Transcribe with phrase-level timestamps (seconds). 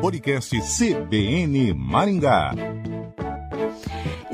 [0.00, 2.52] Podcast CBN Maringá.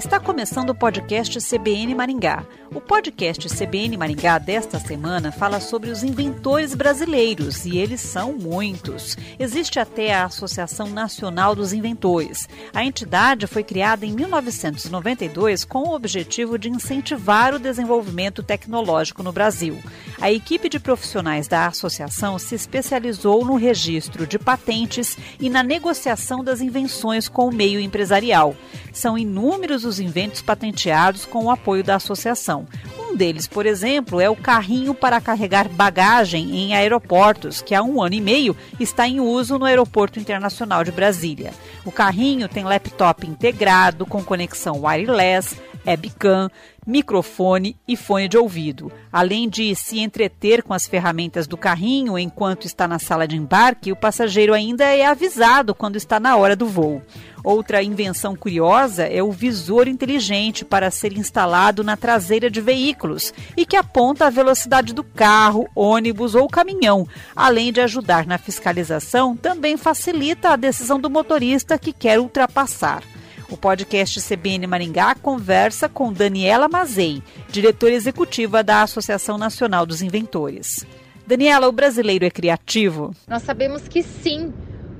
[0.00, 2.46] Está começando o podcast CBN Maringá.
[2.74, 9.18] O podcast CBN Maringá desta semana fala sobre os inventores brasileiros e eles são muitos.
[9.38, 12.48] Existe até a Associação Nacional dos Inventores.
[12.72, 19.32] A entidade foi criada em 1992 com o objetivo de incentivar o desenvolvimento tecnológico no
[19.32, 19.78] Brasil.
[20.18, 26.42] A equipe de profissionais da associação se especializou no registro de patentes e na negociação
[26.42, 28.56] das invenções com o meio empresarial.
[28.92, 32.66] São inúmeros os inventos patenteados com o apoio da associação.
[32.98, 38.00] Um deles, por exemplo, é o carrinho para carregar bagagem em aeroportos, que há um
[38.00, 41.52] ano e meio está em uso no Aeroporto Internacional de Brasília.
[41.84, 46.50] O carrinho tem laptop integrado com conexão wireless, webcam,
[46.90, 48.90] microfone e fone de ouvido.
[49.12, 53.92] Além de se entreter com as ferramentas do carrinho enquanto está na sala de embarque,
[53.92, 57.00] o passageiro ainda é avisado quando está na hora do voo.
[57.44, 63.64] Outra invenção curiosa é o visor inteligente para ser instalado na traseira de veículos e
[63.64, 67.06] que aponta a velocidade do carro, ônibus ou caminhão.
[67.34, 73.02] Além de ajudar na fiscalização, também facilita a decisão do motorista que quer ultrapassar.
[73.50, 80.86] O podcast CBN Maringá conversa com Daniela Mazei, diretora executiva da Associação Nacional dos Inventores.
[81.26, 83.12] Daniela, o brasileiro é criativo?
[83.26, 84.54] Nós sabemos que sim.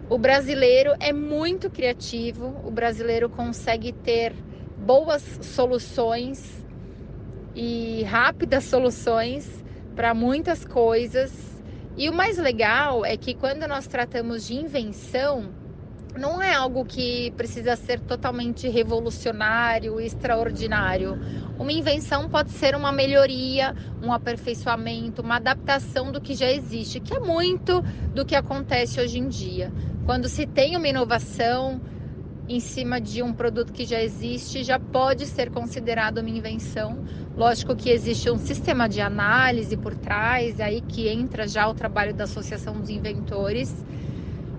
[0.09, 4.35] O brasileiro é muito criativo, o brasileiro consegue ter
[4.77, 6.61] boas soluções
[7.55, 9.49] e rápidas soluções
[9.95, 11.33] para muitas coisas.
[11.97, 15.60] E o mais legal é que quando nós tratamos de invenção,
[16.17, 21.19] não é algo que precisa ser totalmente revolucionário, extraordinário.
[21.59, 27.15] Uma invenção pode ser uma melhoria, um aperfeiçoamento, uma adaptação do que já existe, que
[27.15, 27.83] é muito
[28.15, 29.73] do que acontece hoje em dia.
[30.05, 31.81] Quando se tem uma inovação
[32.49, 37.05] em cima de um produto que já existe, já pode ser considerado uma invenção.
[37.37, 42.13] Lógico que existe um sistema de análise por trás, aí que entra já o trabalho
[42.13, 43.73] da Associação dos Inventores,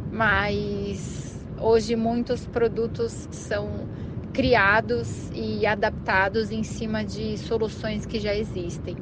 [0.09, 1.20] mas
[1.61, 3.87] Hoje muitos produtos são
[4.33, 8.97] criados e adaptados em cima de soluções que já existem.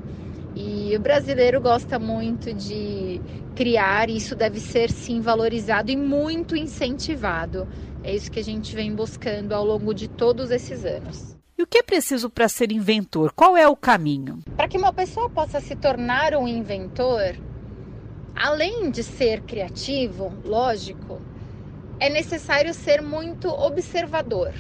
[0.54, 3.22] E o brasileiro gosta muito de
[3.56, 7.66] criar, e isso deve ser sim valorizado e muito incentivado.
[8.04, 11.38] É isso que a gente vem buscando ao longo de todos esses anos.
[11.58, 13.32] E o que é preciso para ser inventor?
[13.32, 14.40] Qual é o caminho?
[14.58, 17.38] Para que uma pessoa possa se tornar um inventor,
[18.36, 21.22] além de ser criativo, lógico,
[22.00, 24.54] é necessário ser muito observador,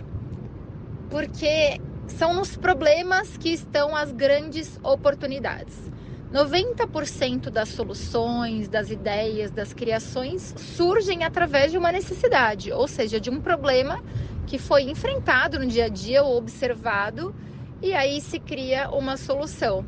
[1.09, 5.89] porque são nos problemas que estão as grandes oportunidades.
[6.33, 13.29] 90% das soluções, das ideias, das criações surgem através de uma necessidade, ou seja, de
[13.29, 14.03] um problema
[14.45, 17.33] que foi enfrentado no dia a dia ou observado,
[17.81, 19.85] e aí se cria uma solução.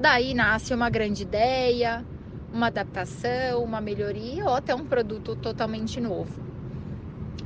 [0.00, 2.04] Daí nasce uma grande ideia,
[2.52, 6.40] uma adaptação, uma melhoria ou até um produto totalmente novo.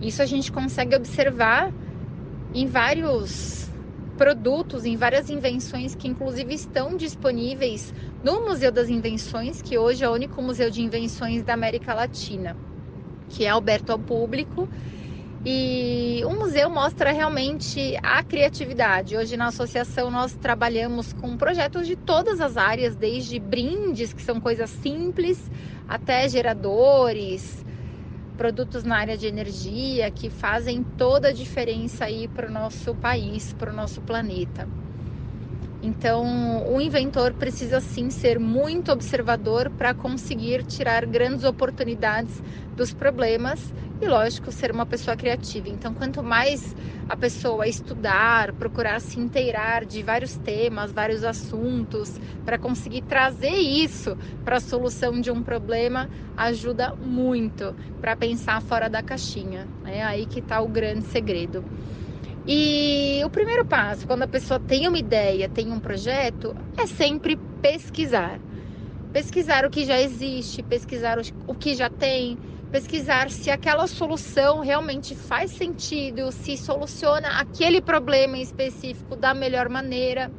[0.00, 1.72] Isso a gente consegue observar
[2.54, 3.70] em vários
[4.16, 10.08] produtos, em várias invenções que inclusive estão disponíveis no Museu das Invenções, que hoje é
[10.08, 12.56] o único museu de invenções da América Latina,
[13.28, 14.68] que é aberto ao público
[15.44, 19.16] e o museu mostra realmente a criatividade.
[19.16, 24.40] Hoje na associação nós trabalhamos com projetos de todas as áreas, desde brindes, que são
[24.40, 25.50] coisas simples,
[25.88, 27.64] até geradores,
[28.36, 33.52] produtos na área de energia que fazem toda a diferença aí para o nosso país,
[33.52, 34.68] para o nosso planeta.
[35.82, 42.40] Então, o inventor precisa sim ser muito observador para conseguir tirar grandes oportunidades
[42.76, 45.68] dos problemas e, lógico, ser uma pessoa criativa.
[45.68, 46.74] Então, quanto mais
[47.08, 54.16] a pessoa estudar, procurar se inteirar de vários temas, vários assuntos, para conseguir trazer isso
[54.44, 59.68] para a solução de um problema, ajuda muito para pensar fora da caixinha.
[59.84, 61.64] É aí que está o grande segredo.
[62.46, 67.36] E o primeiro passo, quando a pessoa tem uma ideia, tem um projeto, é sempre
[67.60, 68.40] pesquisar.
[69.12, 72.36] Pesquisar o que já existe, pesquisar o que já tem,
[72.72, 79.68] pesquisar se aquela solução realmente faz sentido, se soluciona aquele problema em específico da melhor
[79.68, 80.30] maneira.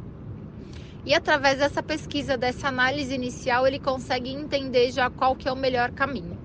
[1.05, 5.55] E através dessa pesquisa, dessa análise inicial, ele consegue entender já qual que é o
[5.55, 6.42] melhor caminho.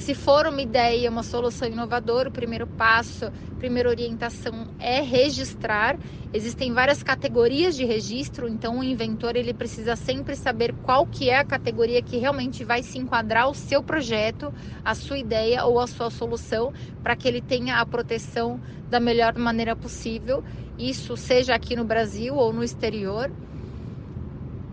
[0.00, 5.98] Se for uma ideia, uma solução inovadora, o primeiro passo, a primeira orientação é registrar.
[6.32, 11.38] Existem várias categorias de registro, então o inventor ele precisa sempre saber qual que é
[11.38, 14.50] a categoria que realmente vai se enquadrar ao seu projeto,
[14.82, 18.58] a sua ideia ou a sua solução, para que ele tenha a proteção
[18.88, 20.42] da melhor maneira possível.
[20.78, 23.30] Isso seja aqui no Brasil ou no exterior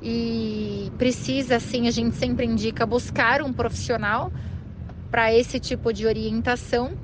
[0.01, 4.31] e precisa, assim, a gente sempre indica buscar um profissional
[5.09, 6.97] para esse tipo de orientação,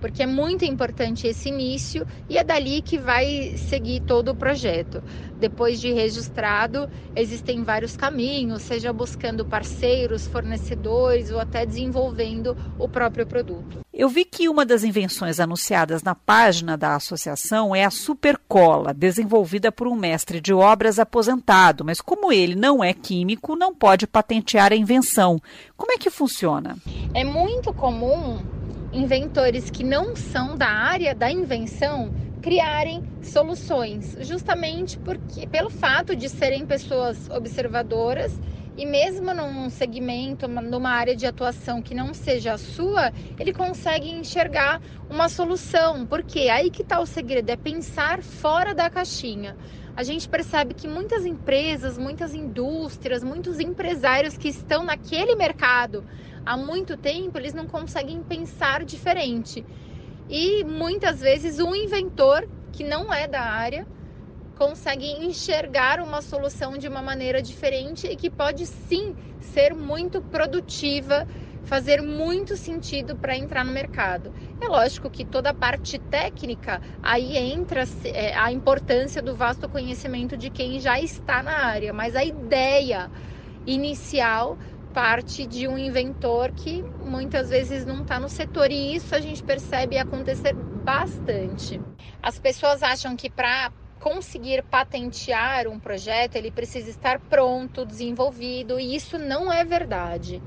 [0.00, 5.02] porque é muito importante esse início e é dali que vai seguir todo o projeto.
[5.38, 13.26] Depois de registrado, existem vários caminhos, seja buscando parceiros, fornecedores ou até desenvolvendo o próprio
[13.26, 13.78] produto.
[14.00, 19.70] Eu vi que uma das invenções anunciadas na página da associação é a Supercola, desenvolvida
[19.70, 24.72] por um mestre de obras aposentado, mas como ele não é químico, não pode patentear
[24.72, 25.38] a invenção.
[25.76, 26.78] Como é que funciona?
[27.12, 28.38] É muito comum
[28.90, 32.10] inventores que não são da área da invenção
[32.40, 38.32] criarem soluções, justamente porque pelo fato de serem pessoas observadoras
[38.80, 44.08] e mesmo num segmento, numa área de atuação que não seja a sua, ele consegue
[44.08, 44.80] enxergar
[45.10, 46.06] uma solução.
[46.06, 49.54] Porque aí que está o segredo, é pensar fora da caixinha.
[49.94, 56.02] A gente percebe que muitas empresas, muitas indústrias, muitos empresários que estão naquele mercado
[56.46, 59.62] há muito tempo, eles não conseguem pensar diferente.
[60.26, 63.86] E muitas vezes o inventor que não é da área
[64.60, 71.26] conseguem enxergar uma solução de uma maneira diferente e que pode sim ser muito produtiva,
[71.64, 74.30] fazer muito sentido para entrar no mercado.
[74.60, 80.36] É lógico que toda a parte técnica aí entra é, a importância do vasto conhecimento
[80.36, 83.10] de quem já está na área, mas a ideia
[83.66, 84.58] inicial
[84.92, 89.42] parte de um inventor que muitas vezes não está no setor e isso a gente
[89.42, 90.54] percebe acontecer
[90.84, 91.80] bastante.
[92.22, 93.70] As pessoas acham que para
[94.00, 100.42] conseguir patentear um projeto, ele precisa estar pronto, desenvolvido, e isso não é verdade.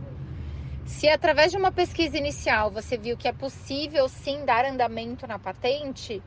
[0.85, 5.39] Se através de uma pesquisa inicial você viu que é possível sim dar andamento na
[5.39, 6.21] patente,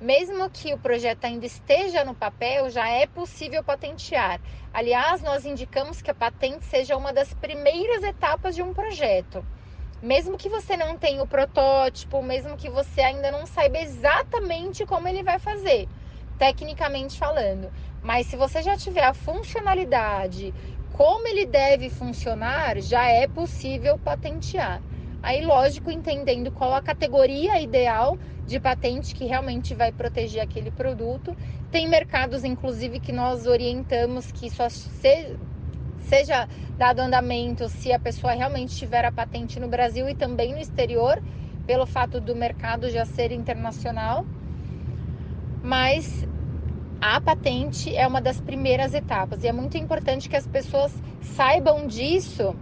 [0.00, 4.38] mesmo que o projeto ainda esteja no papel, já é possível patentear.
[4.72, 9.44] Aliás, nós indicamos que a patente seja uma das primeiras etapas de um projeto.
[10.02, 15.08] Mesmo que você não tenha o protótipo, mesmo que você ainda não saiba exatamente como
[15.08, 15.88] ele vai fazer
[16.38, 17.70] tecnicamente falando.
[18.02, 20.54] Mas se você já tiver a funcionalidade,
[20.92, 24.80] como ele deve funcionar, já é possível patentear.
[25.22, 28.16] Aí, lógico, entendendo qual a categoria ideal
[28.46, 31.36] de patente que realmente vai proteger aquele produto.
[31.70, 35.36] Tem mercados, inclusive, que nós orientamos que só se,
[36.00, 36.48] seja
[36.78, 41.20] dado andamento se a pessoa realmente tiver a patente no Brasil e também no exterior,
[41.66, 44.24] pelo fato do mercado já ser internacional
[45.62, 46.24] mas
[47.00, 51.86] a patente é uma das primeiras etapas e é muito importante que as pessoas saibam
[51.86, 52.54] disso,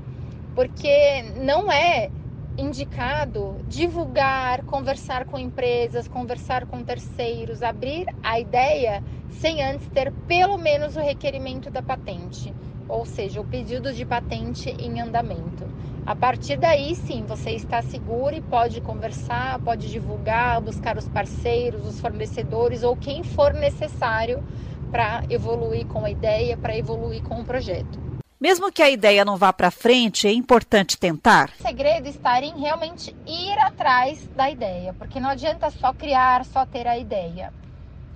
[0.55, 2.11] porque não é
[2.57, 10.59] indicado divulgar, conversar com empresas, conversar com terceiros, abrir a ideia sem antes ter pelo
[10.59, 12.55] menos o requerimento da patente,
[12.89, 15.65] ou seja, o pedido de patente em andamento.
[16.07, 21.87] A partir daí, sim, você está seguro e pode conversar, pode divulgar, buscar os parceiros,
[21.87, 24.45] os fornecedores ou quem for necessário
[24.93, 27.99] para evoluir com a ideia, para evoluir com o projeto.
[28.39, 31.51] Mesmo que a ideia não vá para frente, é importante tentar.
[31.59, 36.67] O segredo está em realmente ir atrás da ideia, porque não adianta só criar, só
[36.67, 37.51] ter a ideia.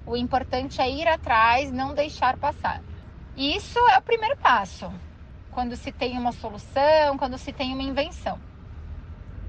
[0.04, 2.82] O importante é ir atrás, não deixar passar.
[3.34, 4.92] Isso é o primeiro passo
[5.58, 8.38] quando se tem uma solução, quando se tem uma invenção.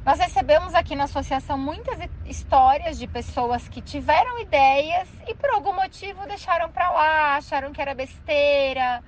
[0.03, 5.71] Nós recebemos aqui na associação muitas histórias de pessoas que tiveram ideias e por algum
[5.71, 9.03] motivo deixaram para lá, acharam que era besteira.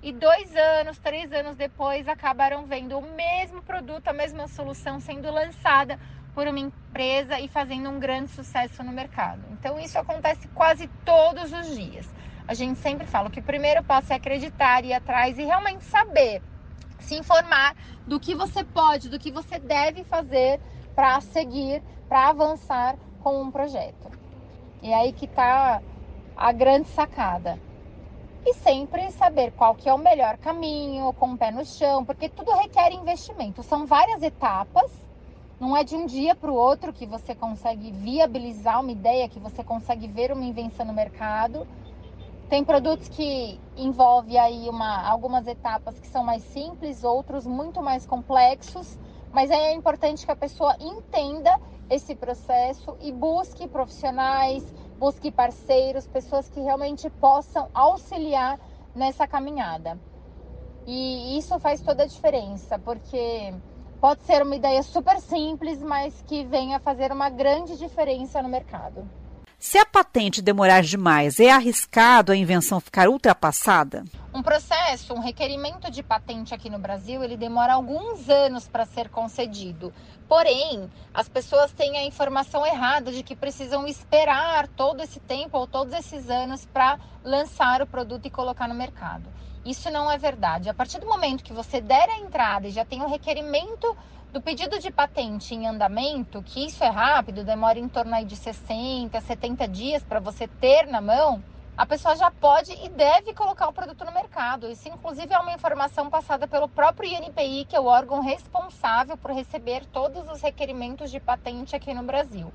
[0.00, 5.28] E dois anos, três anos depois, acabaram vendo o mesmo produto, a mesma solução sendo
[5.32, 5.98] lançada
[6.32, 9.42] por uma empresa e fazendo um grande sucesso no mercado.
[9.50, 12.08] Então, isso acontece quase todos os dias
[12.48, 16.42] a gente sempre fala que o primeiro passo é acreditar, ir atrás e realmente saber,
[17.00, 17.74] se informar
[18.06, 20.60] do que você pode, do que você deve fazer
[20.94, 24.10] para seguir, para avançar com um projeto.
[24.82, 25.82] E aí que está
[26.36, 27.58] a grande sacada.
[28.44, 32.28] E sempre saber qual que é o melhor caminho, com o pé no chão, porque
[32.28, 33.62] tudo requer investimento.
[33.64, 34.88] São várias etapas,
[35.58, 39.40] não é de um dia para o outro que você consegue viabilizar uma ideia, que
[39.40, 41.66] você consegue ver uma invenção no mercado.
[42.48, 48.06] Tem produtos que envolvem aí uma, algumas etapas que são mais simples, outros muito mais
[48.06, 48.96] complexos,
[49.32, 51.54] Mas é importante que a pessoa entenda
[51.90, 54.64] esse processo e busque profissionais,
[54.98, 58.58] busque parceiros, pessoas que realmente possam auxiliar
[58.94, 60.00] nessa caminhada.
[60.86, 63.52] E isso faz toda a diferença, porque
[64.00, 69.06] pode ser uma ideia super simples, mas que venha fazer uma grande diferença no mercado.
[69.58, 74.04] Se a patente demorar demais, é arriscado a invenção ficar ultrapassada?
[74.32, 79.08] Um processo, um requerimento de patente aqui no Brasil, ele demora alguns anos para ser
[79.08, 79.94] concedido.
[80.28, 85.66] Porém, as pessoas têm a informação errada de que precisam esperar todo esse tempo ou
[85.66, 89.24] todos esses anos para lançar o produto e colocar no mercado.
[89.66, 90.70] Isso não é verdade.
[90.70, 93.96] A partir do momento que você der a entrada e já tem o requerimento
[94.32, 99.20] do pedido de patente em andamento, que isso é rápido, demora em torno de 60,
[99.20, 101.42] 70 dias para você ter na mão,
[101.76, 104.70] a pessoa já pode e deve colocar o produto no mercado.
[104.70, 109.32] Isso, inclusive, é uma informação passada pelo próprio INPI, que é o órgão responsável por
[109.32, 112.52] receber todos os requerimentos de patente aqui no Brasil.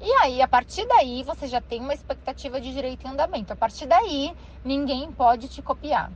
[0.00, 3.52] E aí, a partir daí, você já tem uma expectativa de direito em andamento.
[3.52, 6.12] A partir daí, ninguém pode te copiar.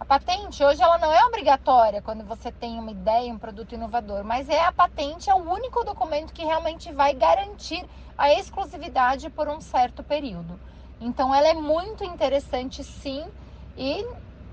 [0.00, 4.24] A patente hoje ela não é obrigatória quando você tem uma ideia, um produto inovador,
[4.24, 7.86] mas é a patente é o único documento que realmente vai garantir
[8.18, 10.60] a exclusividade por um certo período.
[11.00, 13.24] Então ela é muito interessante sim
[13.76, 14.04] e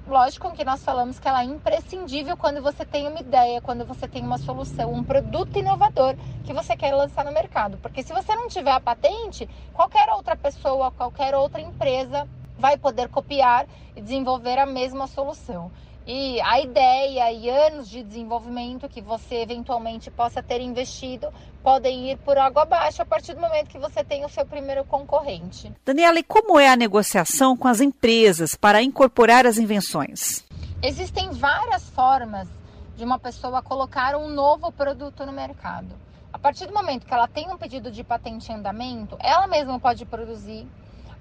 [0.07, 4.07] lógico que nós falamos que ela é imprescindível quando você tem uma ideia, quando você
[4.07, 7.77] tem uma solução, um produto inovador que você quer lançar no mercado.
[7.77, 12.27] Porque se você não tiver a patente, qualquer outra pessoa, qualquer outra empresa
[12.57, 13.65] vai poder copiar
[13.95, 15.71] e desenvolver a mesma solução.
[16.05, 22.17] E a ideia e anos de desenvolvimento que você eventualmente possa ter investido podem ir
[22.17, 25.71] por água abaixo a partir do momento que você tem o seu primeiro concorrente.
[25.85, 30.43] Daniela, e como é a negociação com as empresas para incorporar as invenções?
[30.81, 32.47] Existem várias formas
[32.95, 35.93] de uma pessoa colocar um novo produto no mercado.
[36.31, 39.79] A partir do momento que ela tem um pedido de patente em andamento, ela mesma
[39.79, 40.67] pode produzir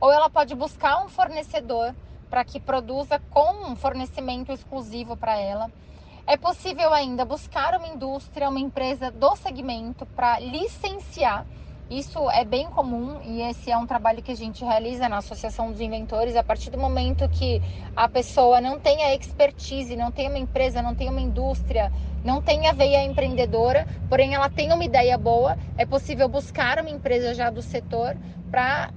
[0.01, 1.95] ou ela pode buscar um fornecedor
[2.29, 5.71] para que produza com um fornecimento exclusivo para ela.
[6.27, 11.47] É possível ainda buscar uma indústria, uma empresa do segmento para licenciar.
[11.91, 15.73] Isso é bem comum e esse é um trabalho que a gente realiza na Associação
[15.73, 16.37] dos Inventores.
[16.37, 17.63] A partir do momento que
[17.97, 21.91] a pessoa não tem a expertise, não tem uma empresa, não tem uma indústria,
[22.23, 26.91] não tem a veia empreendedora, porém ela tem uma ideia boa, é possível buscar uma
[26.91, 28.15] empresa já do setor
[28.51, 28.91] para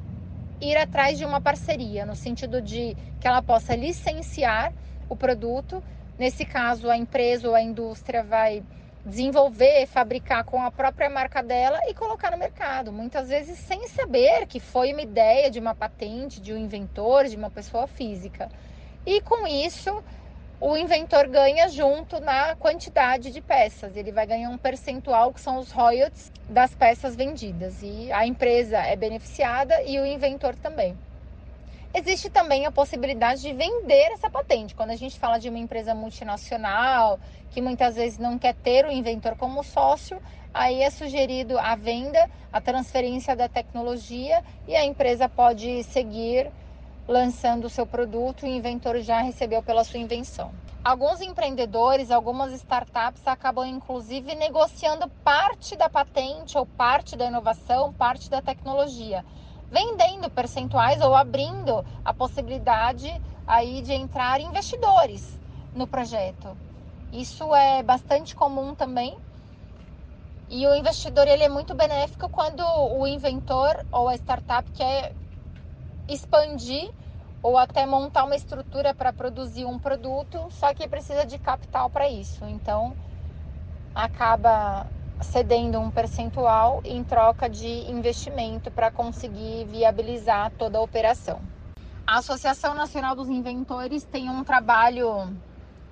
[0.62, 4.72] ir atrás de uma parceria, no sentido de que ela possa licenciar
[5.10, 5.84] o produto.
[6.18, 8.64] Nesse caso, a empresa ou a indústria vai
[9.04, 14.46] desenvolver, fabricar com a própria marca dela e colocar no mercado, muitas vezes sem saber
[14.46, 18.48] que foi uma ideia de uma patente, de um inventor, de uma pessoa física.
[19.04, 20.04] E com isso,
[20.62, 23.98] o inventor ganha junto na quantidade de peças.
[23.98, 27.82] Ele vai ganhar um percentual que são os royalties das peças vendidas.
[27.82, 30.96] E a empresa é beneficiada e o inventor também.
[31.92, 34.76] Existe também a possibilidade de vender essa patente.
[34.76, 38.92] Quando a gente fala de uma empresa multinacional, que muitas vezes não quer ter o
[38.92, 40.22] inventor como sócio,
[40.54, 46.52] aí é sugerido a venda, a transferência da tecnologia e a empresa pode seguir
[47.08, 50.52] lançando o seu produto, o inventor já recebeu pela sua invenção.
[50.84, 58.30] Alguns empreendedores, algumas startups acabam inclusive negociando parte da patente ou parte da inovação, parte
[58.30, 59.24] da tecnologia,
[59.70, 63.10] vendendo percentuais ou abrindo a possibilidade
[63.46, 65.40] aí de entrar investidores
[65.76, 66.58] no projeto.
[67.12, 69.18] Isso é bastante comum também.
[70.50, 75.14] E o investidor ele é muito benéfico quando o inventor ou a startup quer
[76.14, 76.92] expandir
[77.42, 82.08] ou até montar uma estrutura para produzir um produto, só que precisa de capital para
[82.10, 82.46] isso.
[82.46, 82.96] Então,
[83.96, 84.86] acaba
[85.22, 91.40] cedendo um percentual em troca de investimento para conseguir viabilizar toda a operação.
[92.06, 95.36] A Associação Nacional dos Inventores tem um trabalho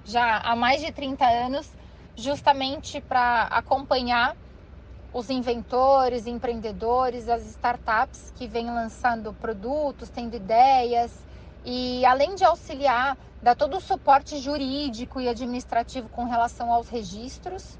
[0.03, 1.71] já há mais de 30 anos,
[2.15, 4.35] justamente para acompanhar
[5.13, 11.11] os inventores, empreendedores, as startups que vêm lançando produtos, tendo ideias
[11.65, 17.77] e além de auxiliar, dar todo o suporte jurídico e administrativo com relação aos registros,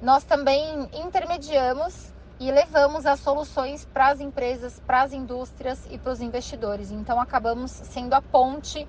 [0.00, 6.12] nós também intermediamos e levamos as soluções para as empresas, para as indústrias e para
[6.12, 6.90] os investidores.
[6.90, 8.88] Então acabamos sendo a ponte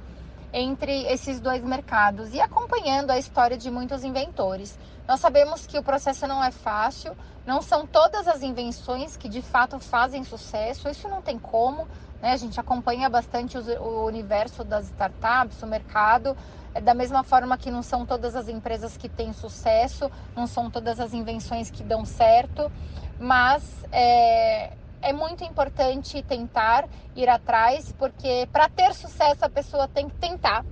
[0.53, 4.77] entre esses dois mercados e acompanhando a história de muitos inventores.
[5.07, 9.41] Nós sabemos que o processo não é fácil, não são todas as invenções que de
[9.41, 11.88] fato fazem sucesso, isso não tem como.
[12.22, 12.31] Né?
[12.31, 16.38] A gente acompanha bastante o universo das startups, o mercado,
[16.74, 20.69] é da mesma forma que não são todas as empresas que têm sucesso, não são
[20.69, 22.72] todas as invenções que dão certo,
[23.19, 24.72] mas é,
[25.03, 30.65] é muito importante tentar ir atrás, porque para ter sucesso a pessoa tem que tentar,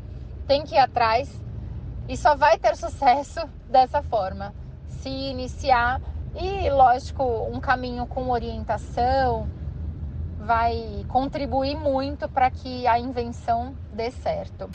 [0.48, 1.30] tem que ir atrás
[2.08, 4.54] e só vai ter sucesso dessa forma.
[4.88, 6.02] Se iniciar
[6.34, 9.50] e, lógico, um caminho com orientação
[10.46, 14.70] vai contribuir muito para que a invenção dê certo.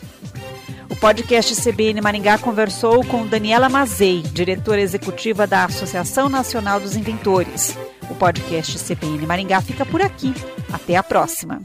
[0.90, 7.76] O podcast CBN Maringá conversou com Daniela Mazei, diretora executiva da Associação Nacional dos Inventores.
[8.08, 10.32] O podcast CBN Maringá fica por aqui.
[10.73, 11.62] Até a próxima.